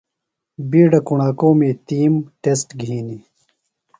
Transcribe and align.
بِیڈہ 0.69 0.99
کوݨاکومی 1.07 1.71
تںِم 1.87 2.13
ٹسٹ 2.41 2.69
گِھینیۡ۔ 2.79 3.23